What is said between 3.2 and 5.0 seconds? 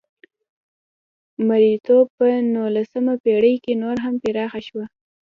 پېړۍ کې نور هم پراخه شوه.